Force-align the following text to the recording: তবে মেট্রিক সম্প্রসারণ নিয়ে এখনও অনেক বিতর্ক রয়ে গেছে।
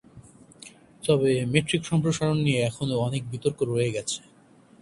তবে 1.03 1.31
মেট্রিক 1.53 1.81
সম্প্রসারণ 1.89 2.37
নিয়ে 2.45 2.59
এখনও 2.63 3.03
অনেক 3.07 3.21
বিতর্ক 3.31 3.59
রয়ে 3.71 3.93
গেছে। 3.95 4.19